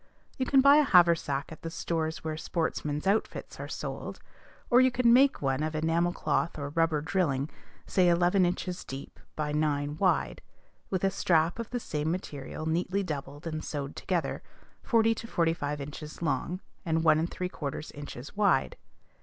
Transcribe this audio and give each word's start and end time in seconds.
You 0.39 0.47
can 0.47 0.61
buy 0.61 0.77
a 0.77 0.83
haversack 0.83 1.51
at 1.51 1.61
the 1.61 1.69
stores 1.69 2.23
where 2.23 2.35
sportsmen's 2.35 3.05
outfits 3.05 3.59
are 3.59 3.67
sold; 3.67 4.19
or 4.71 4.81
you 4.81 4.89
can 4.89 5.13
make 5.13 5.43
one 5.43 5.61
of 5.61 5.75
enamel 5.75 6.11
cloth 6.11 6.57
or 6.57 6.69
rubber 6.69 7.01
drilling, 7.01 7.51
say 7.85 8.09
eleven 8.09 8.43
inches 8.43 8.83
deep 8.83 9.19
by 9.35 9.51
nine 9.51 9.97
wide, 9.99 10.41
with 10.89 11.03
a 11.03 11.11
strap 11.11 11.59
of 11.59 11.69
the 11.69 11.79
same 11.79 12.09
material 12.09 12.65
neatly 12.65 13.03
doubled 13.03 13.45
and 13.45 13.63
sewed 13.63 13.95
together, 13.95 14.41
forty 14.81 15.13
to 15.13 15.27
forty 15.27 15.53
five 15.53 15.79
inches 15.79 16.19
long, 16.23 16.61
and 16.83 17.03
one 17.03 17.19
and 17.19 17.29
three 17.29 17.47
quarters 17.47 17.91
inches 17.91 18.35
wide. 18.35 18.77